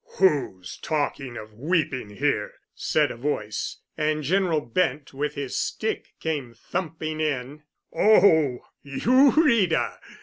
"Who's 0.17 0.77
talking 0.77 1.37
of 1.37 1.53
weeping 1.53 2.09
here?" 2.09 2.55
said 2.73 3.11
a 3.11 3.15
voice. 3.15 3.81
And 3.95 4.23
General 4.23 4.59
Bent, 4.59 5.13
with 5.13 5.35
his 5.35 5.55
stick, 5.55 6.15
came 6.19 6.55
thumping 6.55 7.19
in. 7.19 7.61
"Oh—you, 7.93 9.29
Rita?" 9.29 9.99